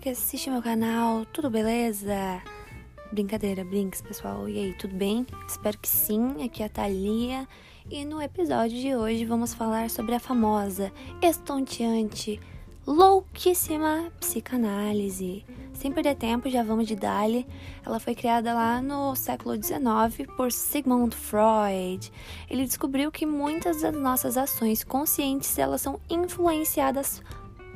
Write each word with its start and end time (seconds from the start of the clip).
que 0.00 0.08
assiste 0.08 0.48
meu 0.48 0.62
canal, 0.62 1.26
tudo 1.26 1.50
beleza? 1.50 2.42
Brincadeira, 3.12 3.62
brinks, 3.62 4.00
pessoal. 4.00 4.48
E 4.48 4.58
aí, 4.58 4.72
tudo 4.72 4.94
bem? 4.94 5.26
Espero 5.46 5.76
que 5.76 5.88
sim. 5.88 6.42
Aqui 6.42 6.62
é 6.62 6.66
a 6.66 6.68
Thalia. 6.70 7.46
E 7.90 8.02
no 8.06 8.22
episódio 8.22 8.80
de 8.80 8.96
hoje 8.96 9.26
vamos 9.26 9.52
falar 9.52 9.90
sobre 9.90 10.14
a 10.14 10.20
famosa, 10.20 10.90
estonteante, 11.20 12.40
louquíssima 12.86 14.10
psicanálise. 14.18 15.44
Sem 15.74 15.92
perder 15.92 16.14
tempo, 16.14 16.48
já 16.48 16.62
vamos 16.62 16.88
de 16.88 16.96
Dali. 16.96 17.46
Ela 17.84 18.00
foi 18.00 18.14
criada 18.14 18.54
lá 18.54 18.80
no 18.80 19.14
século 19.14 19.54
XIX 19.54 20.26
por 20.34 20.50
Sigmund 20.50 21.14
Freud. 21.14 22.10
Ele 22.48 22.64
descobriu 22.64 23.12
que 23.12 23.26
muitas 23.26 23.82
das 23.82 23.94
nossas 23.94 24.38
ações 24.38 24.82
conscientes 24.82 25.58
elas 25.58 25.82
são 25.82 26.00
influenciadas 26.08 27.20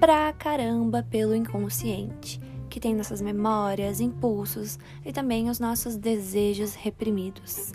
pra 0.04 0.34
caramba 0.34 1.02
pelo 1.02 1.34
inconsciente, 1.34 2.38
que 2.68 2.78
tem 2.78 2.94
nossas 2.94 3.22
memórias, 3.22 4.00
impulsos 4.00 4.78
e 5.02 5.14
também 5.14 5.48
os 5.48 5.58
nossos 5.58 5.96
desejos 5.96 6.74
reprimidos. 6.74 7.72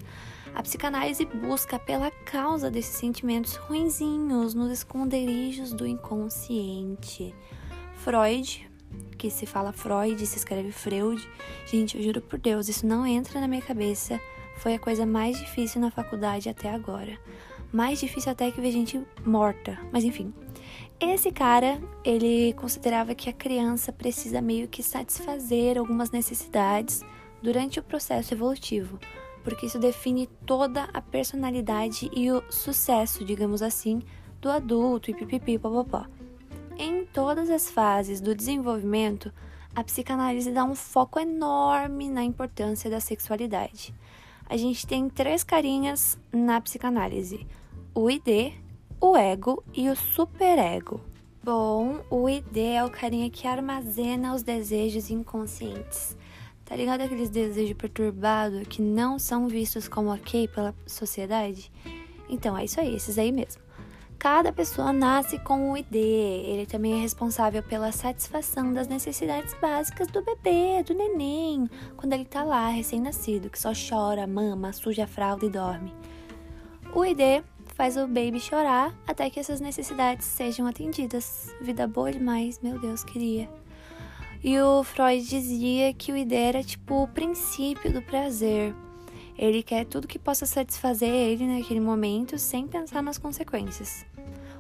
A 0.54 0.62
psicanálise 0.62 1.26
busca 1.26 1.80
pela 1.80 2.12
causa 2.12 2.70
desses 2.70 2.98
sentimentos 2.98 3.56
ruinzinhos 3.56 4.54
nos 4.54 4.70
esconderijos 4.70 5.74
do 5.74 5.88
inconsciente. 5.88 7.34
Freud, 7.96 8.70
que 9.18 9.32
se 9.32 9.48
fala 9.48 9.74
Freud, 9.74 10.24
se 10.28 10.38
escreve 10.38 10.72
Freud. 10.72 11.28
Gente, 11.66 11.98
eu 11.98 12.04
juro 12.04 12.22
por 12.22 12.38
Deus, 12.38 12.70
isso 12.70 12.86
não 12.86 13.08
entra 13.08 13.42
na 13.42 13.48
minha 13.48 13.64
cabeça. 13.64 14.22
Foi 14.58 14.76
a 14.76 14.80
coisa 14.80 15.04
mais 15.04 15.40
difícil 15.40 15.82
na 15.82 15.90
faculdade 15.90 16.48
até 16.48 16.70
agora. 16.70 17.18
Mais 17.74 18.00
difícil 18.00 18.32
até 18.32 18.52
que 18.52 18.62
ver 18.62 18.72
gente 18.72 19.04
morta. 19.26 19.80
Mas 19.92 20.04
enfim. 20.04 20.32
Esse 21.00 21.32
cara, 21.32 21.82
ele 22.04 22.54
considerava 22.54 23.16
que 23.16 23.30
a 23.30 23.34
criança 23.34 23.92
precisa 23.92 24.42
meio 24.42 24.68
que 24.68 24.84
satisfazer 24.84 25.78
algumas 25.78 26.12
necessidades 26.12 27.04
durante 27.42 27.80
o 27.80 27.84
processo 27.84 28.34
evolutivo, 28.34 29.00
porque 29.44 29.66
isso 29.66 29.80
define 29.80 30.28
toda 30.46 30.90
a 30.94 31.02
personalidade 31.02 32.10
e 32.14 32.30
o 32.32 32.44
sucesso, 32.50 33.24
digamos 33.24 33.62
assim, 33.62 34.02
do 34.42 34.50
adulto 34.50 35.10
e 35.10 35.14
pipipi 35.14 35.58
popopó. 35.58 36.06
Em 36.78 37.06
todas 37.06 37.50
as 37.50 37.70
fases 37.70 38.22
do 38.22 38.36
desenvolvimento, 38.36 39.34
a 39.76 39.84
psicanálise 39.84 40.52
dá 40.52 40.64
um 40.64 40.76
foco 40.76 41.20
enorme 41.20 42.10
na 42.10 42.24
importância 42.24 42.90
da 42.90 43.00
sexualidade. 43.00 43.94
A 44.50 44.58
gente 44.58 44.88
tem 44.88 45.08
três 45.10 45.44
carinhas 45.44 46.18
na 46.32 46.60
psicanálise: 46.60 47.46
o 47.94 48.10
ID, 48.10 48.54
o 49.02 49.16
ego 49.16 49.64
e 49.74 49.90
o 49.90 49.96
superego. 49.96 51.00
Bom, 51.42 52.02
o 52.10 52.30
ID 52.30 52.58
é 52.58 52.84
o 52.84 52.90
carinha 52.90 53.30
que 53.30 53.48
armazena 53.48 54.36
os 54.36 54.44
desejos 54.44 55.10
inconscientes. 55.10 56.18
Tá 56.66 56.76
ligado 56.76 57.02
aqueles 57.02 57.30
desejos 57.30 57.74
perturbados 57.74 58.68
que 58.68 58.82
não 58.82 59.18
são 59.18 59.48
vistos 59.48 59.88
como 59.88 60.14
ok 60.14 60.48
pela 60.50 60.76
sociedade? 60.86 61.72
Então, 62.30 62.58
é 62.58 62.66
isso 62.66 62.80
aí, 62.80 62.94
esses 62.94 63.18
aí 63.18 63.32
mesmo. 63.32 63.62
Cada 64.20 64.52
pessoa 64.52 64.92
nasce 64.92 65.40
com 65.40 65.72
o 65.72 65.78
ID. 65.78 65.96
Ele 65.96 66.66
também 66.66 66.94
é 66.94 67.02
responsável 67.02 67.64
pela 67.64 67.94
satisfação 67.94 68.74
das 68.74 68.90
necessidades 68.90 69.56
básicas 69.62 70.08
do 70.10 70.22
bebê, 70.22 70.84
do 70.84 70.94
neném, 70.94 71.70
quando 71.96 72.12
ele 72.12 72.26
tá 72.26 72.44
lá, 72.44 72.68
recém-nascido, 72.68 73.50
que 73.50 73.58
só 73.58 73.72
chora, 73.72 74.28
mama, 74.28 74.74
suja 74.74 75.06
a 75.06 75.08
fralda 75.08 75.46
e 75.46 75.50
dorme. 75.50 75.94
O 76.94 77.06
ID 77.06 77.44
faz 77.80 77.96
o 77.96 78.06
baby 78.08 78.42
chorar 78.42 78.94
até 79.08 79.30
que 79.30 79.40
essas 79.40 79.62
necessidades 79.62 80.28
sejam 80.28 80.68
atendidas. 80.68 81.56
Vida 81.62 81.88
boa 81.88 82.12
demais, 82.12 82.60
meu 82.62 82.78
Deus, 82.78 83.06
queria. 83.06 83.50
E 84.44 84.60
o 84.60 84.84
Freud 84.84 85.26
dizia 85.26 85.94
que 85.94 86.12
o 86.12 86.18
ID 86.18 86.34
era 86.34 86.62
tipo 86.62 87.04
o 87.04 87.08
princípio 87.08 87.94
do 87.94 88.02
prazer. 88.02 88.76
Ele 89.38 89.64
quer 89.64 89.86
tudo 89.86 90.10
que 90.10 90.20
possa 90.20 90.46
satisfazer 90.46 91.08
ele 91.08 91.48
naquele 91.48 91.80
momento 91.80 92.38
sem 92.38 92.68
pensar 92.68 93.02
nas 93.02 93.18
consequências. 93.18 94.06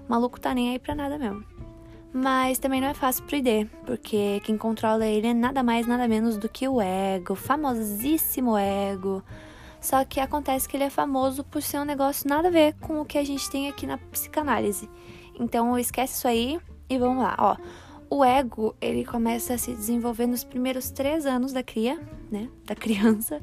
O 0.08 0.10
maluco 0.10 0.40
tá 0.40 0.54
nem 0.54 0.70
aí 0.70 0.80
pra 0.80 0.96
nada 0.96 1.18
mesmo. 1.18 1.44
Mas 2.14 2.58
também 2.58 2.80
não 2.80 2.88
é 2.88 2.94
fácil 2.94 3.26
pro 3.26 3.36
ID, 3.36 3.68
porque 3.86 4.40
quem 4.46 4.58
controla 4.58 5.06
ele 5.06 5.28
é 5.28 5.34
nada 5.34 5.62
mais, 5.62 5.86
nada 5.86 6.08
menos 6.08 6.38
do 6.38 6.48
que 6.48 6.70
o 6.70 6.80
ego, 6.80 7.34
o 7.34 7.36
famosíssimo 7.36 8.58
ego 8.58 9.22
só 9.82 10.04
que 10.04 10.20
acontece 10.20 10.68
que 10.68 10.78
ele 10.78 10.84
é 10.84 10.90
famoso 10.90 11.44
por 11.44 11.62
ser 11.62 11.80
um 11.80 11.86
negócio 11.86 12.28
nada 12.28 12.48
a 12.48 12.52
ver 12.52 12.74
com 12.80 13.00
o 13.00 13.06
que 13.06 13.18
a 13.18 13.24
gente 13.24 13.50
tem 13.50 13.70
aqui 13.70 13.86
na 13.86 13.98
psicanálise. 13.98 14.90
Então 15.40 15.78
esquece 15.78 16.16
isso 16.16 16.28
aí 16.28 16.60
e 16.90 16.98
vamos 16.98 17.24
lá, 17.24 17.36
ó. 17.40 17.58
O 18.12 18.26
ego, 18.26 18.76
ele 18.82 19.06
começa 19.06 19.54
a 19.54 19.58
se 19.58 19.72
desenvolver 19.72 20.26
nos 20.26 20.44
primeiros 20.44 20.90
três 20.90 21.28
anos 21.28 21.54
da 21.54 21.62
cria, 21.62 22.00
né? 22.32 22.50
Da 22.66 22.76
criança. 22.76 23.40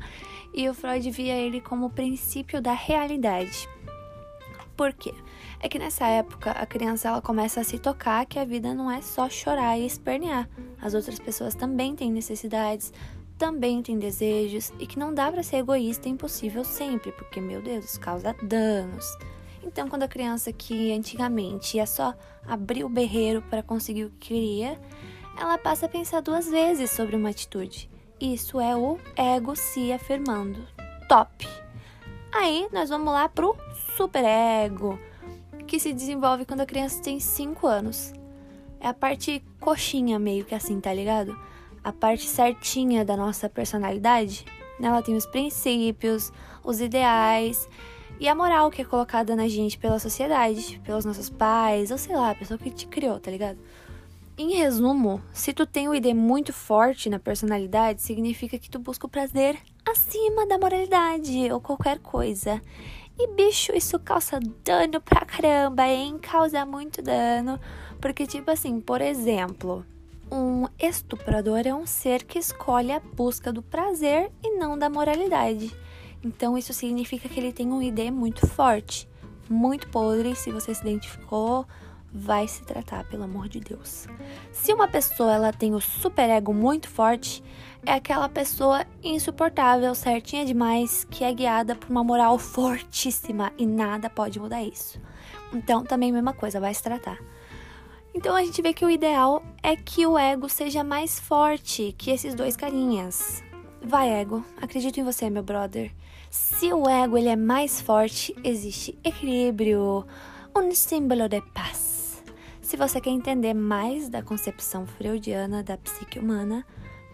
E 0.53 0.69
o 0.69 0.75
Freud 0.75 1.09
via 1.11 1.35
ele 1.35 1.61
como 1.61 1.87
o 1.87 1.91
princípio 1.91 2.61
da 2.61 2.73
realidade. 2.73 3.69
Por 4.77 4.93
quê? 4.93 5.15
É 5.61 5.69
que 5.69 5.79
nessa 5.79 6.07
época 6.09 6.51
a 6.51 6.67
criança 6.67 7.09
ela 7.09 7.23
começa 7.23 7.61
a 7.61 7.65
se 7.65 7.79
tocar 7.79 8.27
que 8.27 8.39
a 8.39 8.45
vida 8.45 8.75
não 8.75 8.91
é 8.91 9.01
só 9.01 9.29
chorar 9.31 9.79
e 9.79 9.87
espernear. 9.87 10.49
As 10.83 10.95
outras 10.95 11.19
pessoas 11.19 11.55
também 11.55 11.95
têm 11.95 12.11
necessidades, 12.13 12.93
também 13.39 13.83
tem 13.83 13.99
desejos 13.99 14.73
e 14.79 14.87
que 14.87 14.99
não 14.99 15.13
dá 15.13 15.31
para 15.31 15.43
ser 15.43 15.57
egoísta 15.57 16.09
e 16.09 16.13
impossível 16.13 16.65
sempre, 16.65 17.13
porque, 17.13 17.41
meu 17.41 17.61
Deus, 17.61 17.99
causa 17.99 18.35
danos. 18.43 19.07
Então, 19.63 19.89
quando 19.89 20.05
a 20.05 20.09
criança 20.09 20.53
que 20.53 20.93
antigamente 20.93 21.77
ia 21.77 21.87
só 21.87 22.15
abrir 22.47 22.85
o 22.85 22.89
berreiro 22.89 23.43
para 23.43 23.63
conseguir 23.63 24.05
o 24.05 24.11
que 24.11 24.29
queria, 24.29 24.81
ela 25.39 25.59
passa 25.59 25.87
a 25.87 25.89
pensar 25.89 26.21
duas 26.21 26.49
vezes 26.49 26.91
sobre 26.91 27.17
uma 27.17 27.31
atitude. 27.31 27.91
Isso 28.21 28.61
é 28.61 28.75
o 28.75 28.99
ego 29.17 29.55
se 29.55 29.93
afirmando. 29.93 30.67
Top! 31.09 31.47
Aí 32.33 32.69
nós 32.73 32.89
vamos 32.89 33.13
lá 33.13 33.29
pro 33.29 33.57
superego, 33.97 34.99
que 35.67 35.81
se 35.81 35.93
desenvolve 35.93 36.45
quando 36.45 36.61
a 36.61 36.67
criança 36.67 37.03
tem 37.03 37.19
5 37.19 37.67
anos. 37.67 38.13
É 38.81 38.89
a 38.89 38.95
parte 38.95 39.43
coxinha 39.61 40.19
meio 40.19 40.45
que 40.45 40.55
assim, 40.55 40.81
tá 40.81 40.93
ligado? 40.95 41.37
A 41.87 41.93
parte 41.93 42.27
certinha 42.27 43.05
da 43.05 43.17
nossa 43.17 43.49
personalidade. 43.49 44.45
Ela 44.83 45.01
tem 45.01 45.15
os 45.15 45.25
princípios, 45.25 46.33
os 46.65 46.81
ideais 46.81 47.69
e 48.19 48.29
a 48.29 48.35
moral 48.35 48.73
que 48.73 48.83
é 48.83 48.85
colocada 48.85 49.37
na 49.37 49.47
gente 49.47 49.79
pela 49.79 50.01
sociedade, 50.01 50.81
pelos 50.85 51.05
nossos 51.05 51.31
pais, 51.31 51.93
ou 51.93 51.97
sei 51.97 52.17
lá, 52.17 52.33
a 52.33 52.35
pessoa 52.35 52.59
que 52.59 52.73
te 52.73 52.89
criou, 52.89 53.21
tá 53.21 53.31
ligado? 53.31 53.61
Em 54.37 54.57
resumo, 54.57 55.23
se 55.33 55.53
tu 55.53 55.65
tem 55.65 55.89
um 55.89 55.95
ID 55.95 56.07
muito 56.07 56.53
forte 56.53 57.09
na 57.09 57.21
personalidade, 57.21 58.03
significa 58.03 58.59
que 58.59 58.69
tu 58.69 58.81
busca 58.81 59.07
o 59.07 59.09
prazer 59.09 59.57
acima 59.89 60.45
da 60.45 60.59
moralidade 60.59 61.53
ou 61.53 61.61
qualquer 61.61 62.01
coisa. 62.01 62.61
E 63.17 63.29
bicho, 63.29 63.73
isso 63.77 63.97
causa 64.01 64.41
dano 64.65 65.01
pra 65.01 65.25
caramba, 65.25 65.87
hein? 65.87 66.19
Causa 66.21 66.67
muito 66.67 67.01
dano. 67.01 67.61
Porque, 68.01 68.27
tipo 68.27 68.51
assim, 68.51 68.81
por 68.81 69.01
exemplo, 69.01 69.87
um 70.31 70.67
estuprador 70.79 71.63
é 71.65 71.75
um 71.75 71.87
ser 71.87 72.25
que 72.25 72.39
escolhe 72.39 72.93
a 72.93 73.01
busca 73.01 73.53
do 73.53 73.63
prazer 73.63 74.31
e 74.43 74.57
não 74.57 74.79
da 74.79 74.91
moralidade. 74.91 75.75
Então 76.23 76.57
isso 76.59 76.73
significa 76.73 77.29
que 77.29 77.39
ele 77.39 77.53
tem 77.53 77.69
um 77.73 77.83
ID 77.83 78.11
muito 78.11 78.47
forte, 78.47 79.09
muito 79.49 79.89
podre. 79.89 80.35
Se 80.35 80.51
você 80.51 80.75
se 80.75 80.81
identificou, 80.83 81.67
vai 82.13 82.49
se 82.49 82.63
tratar, 82.63 83.05
pelo 83.05 83.25
amor 83.25 83.49
de 83.49 83.61
Deus. 83.61 84.07
Se 84.53 84.73
uma 84.73 84.89
pessoa 84.89 85.35
ela 85.35 85.53
tem 85.53 85.75
o 85.75 85.81
superego 85.81 86.53
muito 86.53 86.89
forte, 86.89 87.45
é 87.85 87.93
aquela 87.93 88.29
pessoa 88.29 88.85
insuportável, 89.03 89.95
certinha 89.95 90.45
demais, 90.45 91.05
que 91.05 91.23
é 91.23 91.33
guiada 91.33 91.77
por 91.77 91.91
uma 91.91 92.03
moral 92.03 92.39
fortíssima 92.39 93.53
e 93.57 93.67
nada 93.67 94.11
pode 94.11 94.41
mudar 94.41 94.63
isso. 94.63 95.01
Então 95.53 95.85
também 95.85 96.11
mesma 96.11 96.33
coisa, 96.33 96.59
vai 96.59 96.75
se 96.75 96.83
tratar. 96.83 97.19
Então 98.17 98.35
a 98.35 98.43
gente 98.43 98.63
vê 98.63 98.73
que 98.73 98.83
o 98.83 98.89
ideal 98.89 99.45
é 99.63 99.77
que 99.77 100.07
o 100.07 100.17
ego 100.17 100.49
seja 100.49 100.83
mais 100.83 101.21
forte 101.21 101.95
que 101.99 102.11
esses 102.11 102.35
dois 102.35 102.57
carinhas. 102.57 103.45
Vai, 103.83 104.09
ego, 104.09 104.43
acredito 104.57 104.99
em 104.99 105.05
você, 105.05 105.29
meu 105.29 105.43
brother. 105.43 105.93
Se 106.31 106.73
o 106.73 106.89
ego 106.89 107.19
ele 107.19 107.29
é 107.29 107.37
mais 107.37 107.79
forte, 107.79 108.35
existe 108.43 108.99
equilíbrio, 109.05 110.07
um 110.57 110.73
símbolo 110.73 111.29
de 111.29 111.43
paz. 111.43 112.25
Se 112.63 112.75
você 112.75 113.03
quer 113.03 113.11
entender 113.11 113.53
mais 113.53 114.09
da 114.09 114.23
concepção 114.23 114.87
freudiana 114.87 115.63
da 115.63 115.77
psique 115.77 116.19
humana, 116.19 116.67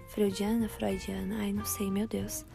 freudiana, 0.07 0.69
freudiana, 0.69 1.39
ai 1.41 1.53
não 1.53 1.65
sei, 1.65 1.91
meu 1.91 2.07
Deus. 2.07 2.47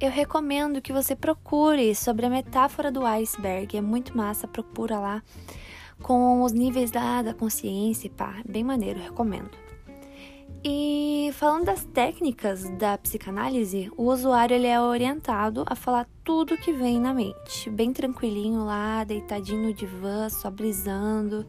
Eu 0.00 0.10
recomendo 0.10 0.80
que 0.80 0.94
você 0.94 1.14
procure 1.14 1.94
sobre 1.94 2.24
a 2.24 2.30
metáfora 2.30 2.90
do 2.90 3.04
iceberg, 3.04 3.76
é 3.76 3.82
muito 3.82 4.16
massa, 4.16 4.48
procura 4.48 4.98
lá 4.98 5.22
com 6.02 6.42
os 6.42 6.52
níveis 6.52 6.90
da, 6.90 7.22
da 7.22 7.34
consciência, 7.34 8.10
pá, 8.10 8.42
bem 8.48 8.62
maneiro, 8.62 9.00
recomendo. 9.00 9.50
E 10.64 11.30
falando 11.34 11.66
das 11.66 11.84
técnicas 11.84 12.68
da 12.70 12.98
psicanálise, 12.98 13.90
o 13.96 14.04
usuário 14.04 14.54
ele 14.54 14.66
é 14.66 14.80
orientado 14.80 15.64
a 15.66 15.76
falar 15.76 16.08
tudo 16.24 16.56
que 16.56 16.72
vem 16.72 17.00
na 17.00 17.14
mente, 17.14 17.70
bem 17.70 17.92
tranquilinho 17.92 18.64
lá, 18.64 19.04
deitadinho 19.04 19.62
no 19.62 19.72
divã, 19.72 20.28
só 20.28 20.50
brisando. 20.50 21.46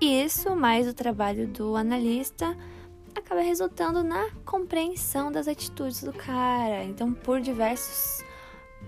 E 0.00 0.22
isso, 0.22 0.54
mais 0.54 0.86
o 0.86 0.94
trabalho 0.94 1.48
do 1.48 1.74
analista, 1.74 2.56
acaba 3.14 3.40
resultando 3.40 4.04
na 4.04 4.30
compreensão 4.44 5.32
das 5.32 5.48
atitudes 5.48 6.02
do 6.02 6.12
cara. 6.12 6.84
Então, 6.84 7.12
por 7.12 7.40
diversos 7.40 8.22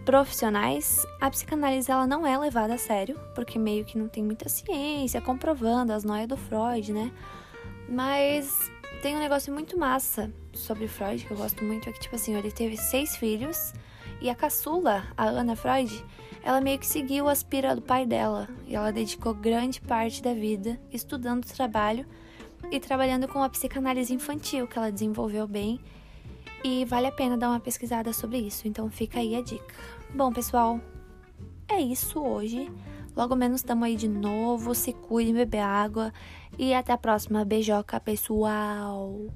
profissionais, 0.05 1.07
a 1.21 1.31
psicanálise 1.31 1.91
ela 1.91 2.07
não 2.07 2.27
é 2.27 2.37
levada 2.39 2.75
a 2.75 2.79
sério, 2.79 3.19
porque 3.35 3.59
meio 3.59 3.85
que 3.85 3.99
não 3.99 4.09
tem 4.09 4.23
muita 4.23 4.49
ciência 4.49 5.21
comprovando 5.21 5.93
as 5.93 6.05
noias 6.05 6.27
do 6.27 6.37
Freud, 6.37 6.93
né? 6.93 7.13
Mas 7.89 8.71
tem 9.03 9.17
um 9.17 9.21
negócio 9.21 9.53
muito 9.53 9.79
massa 9.79 10.33
sobre 10.53 10.89
Freud 10.89 11.25
que 11.25 11.31
eu 11.31 11.37
gosto 11.37 11.63
muito, 11.65 11.89
é 11.89 11.93
que 11.93 12.01
tipo 12.01 12.17
assim, 12.17 12.35
ele 12.35 12.51
teve 12.51 12.77
seis 12.77 13.17
filhos 13.17 13.73
e 14.21 14.29
a 14.29 14.35
caçula, 14.35 15.05
a 15.17 15.27
Ana 15.27 15.55
Freud, 15.55 16.05
ela 16.43 16.61
meio 16.61 16.79
que 16.79 16.87
seguiu 16.87 17.29
a 17.29 17.33
aspira 17.33 17.75
do 17.75 17.83
pai 17.83 18.07
dela 18.07 18.49
e 18.67 18.75
ela 18.75 18.91
dedicou 18.91 19.35
grande 19.35 19.81
parte 19.81 20.23
da 20.23 20.35
vida 20.35 20.81
estudando 20.91 21.45
o 21.45 21.55
trabalho 21.55 22.07
e 22.71 22.81
trabalhando 22.81 23.29
com 23.29 23.43
a 23.43 23.49
psicanálise 23.49 24.13
infantil 24.13 24.67
que 24.67 24.79
ela 24.79 24.91
desenvolveu 24.91 25.47
bem. 25.47 25.81
E 26.65 26.85
vale 26.85 27.07
a 27.07 27.13
pena 27.13 27.37
dar 27.37 27.51
uma 27.51 27.61
pesquisada 27.61 28.13
sobre 28.13 28.39
isso, 28.39 28.67
então 28.67 28.91
fica 28.91 29.21
aí 29.21 29.37
a 29.37 29.43
dica. 29.43 29.75
Bom, 30.15 30.33
pessoal, 30.33 30.81
é 31.69 31.81
isso 31.81 32.21
hoje. 32.21 32.71
Logo 33.17 33.35
menos 33.35 33.61
estamos 33.61 33.85
aí 33.85 33.97
de 33.97 34.09
novo. 34.09 34.75
Se 34.75 34.93
cuidem, 34.93 35.35
beber 35.35 35.61
água. 35.61 36.13
E 36.59 36.73
até 36.73 36.93
a 36.93 36.99
próxima. 36.99 37.45
Beijoca, 37.45 37.99
pessoal! 38.01 39.27